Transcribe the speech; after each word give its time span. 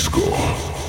disco. 0.00 0.79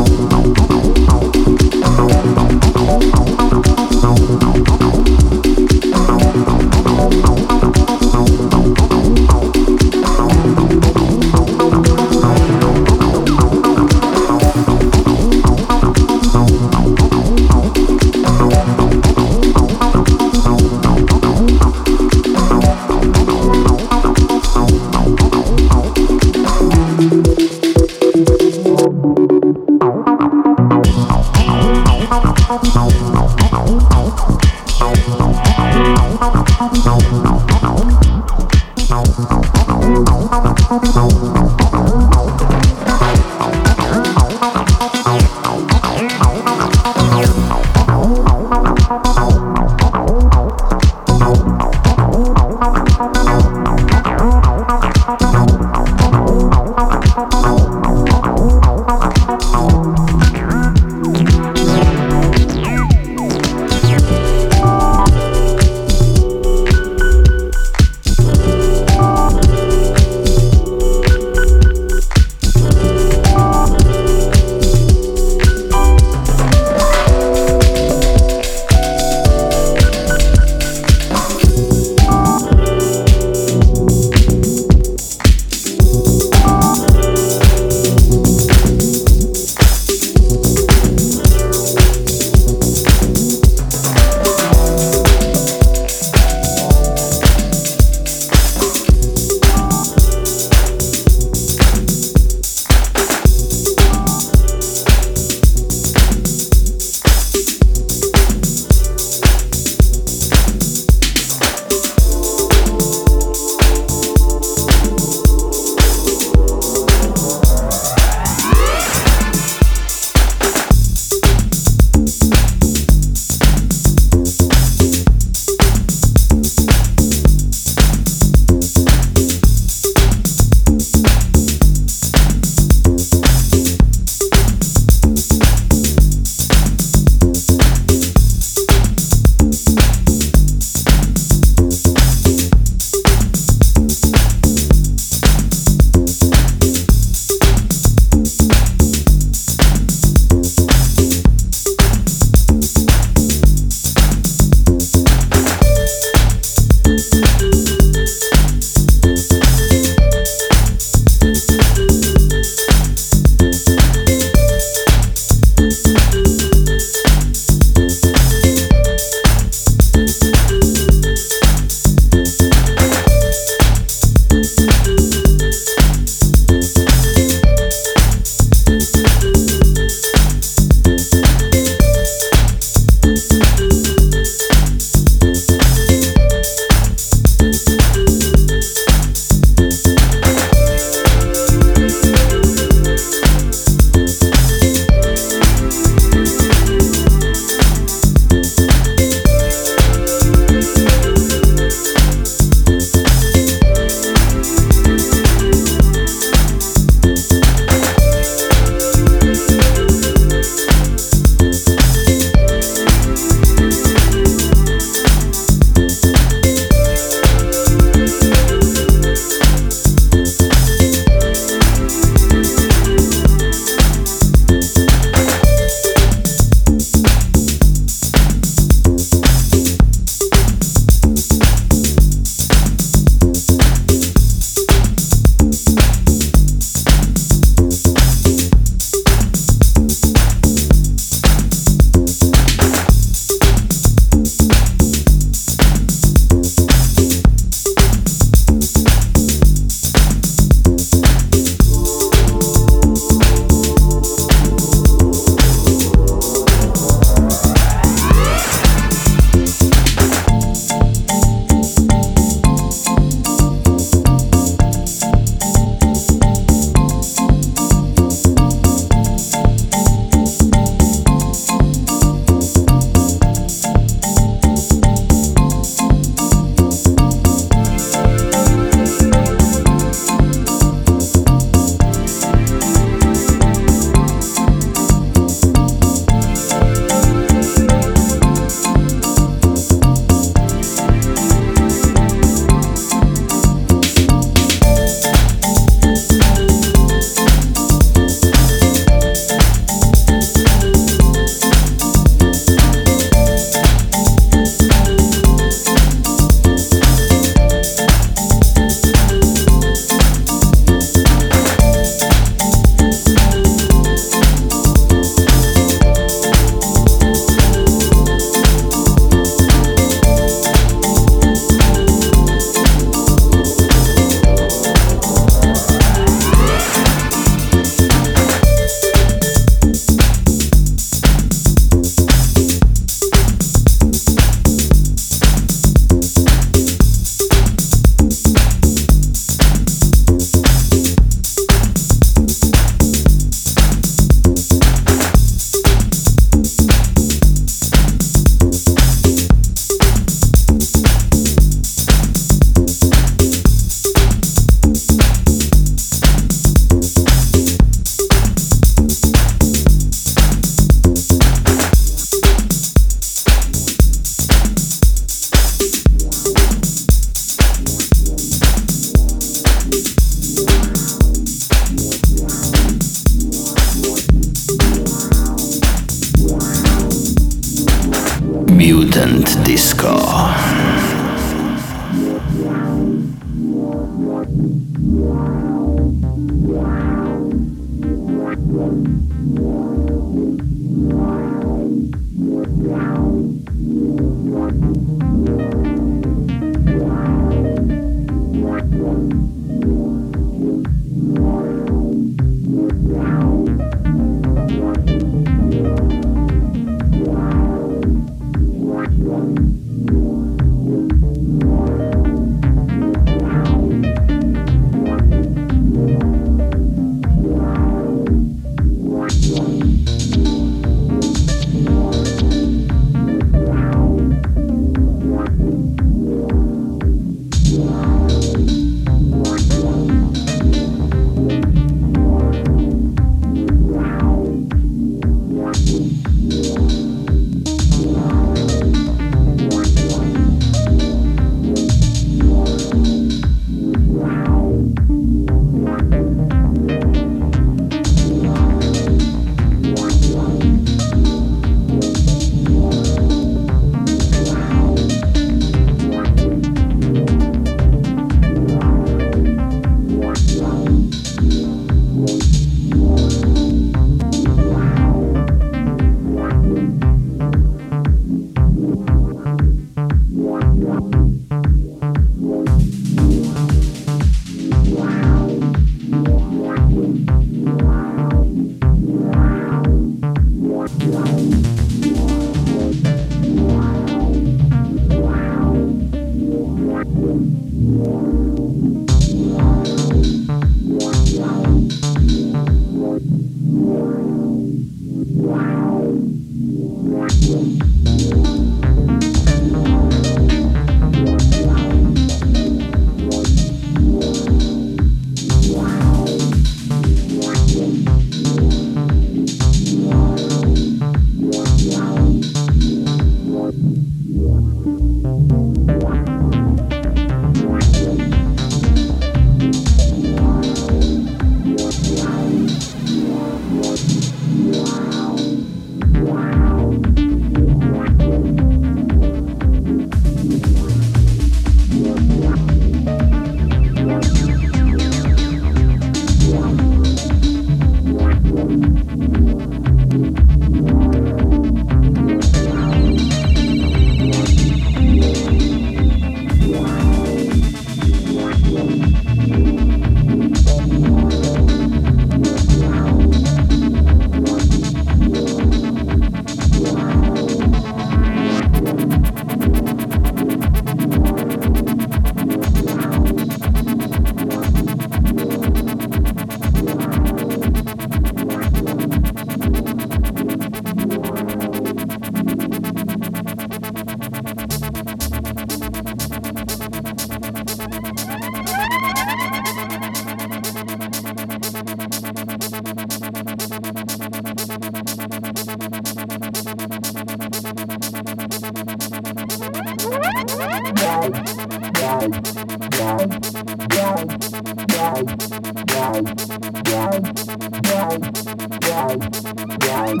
Wow. 599.62 600.00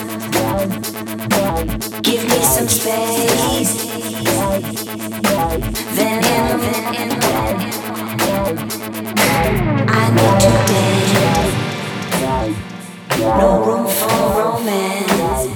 Give 0.61 2.23
me 2.23 2.39
some 2.43 2.67
space. 2.67 3.73
Then 5.95 6.23
I 9.87 10.09
need 10.15 10.39
to. 10.41 10.81
No 13.39 13.49
room 13.65 13.85
for 13.87 14.17
romance. 14.37 15.47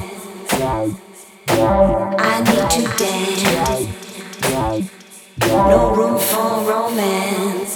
I 2.18 2.34
need 2.48 2.66
to. 2.72 2.82
No 5.68 5.80
room 5.94 6.16
for 6.18 6.50
romance. 6.68 7.74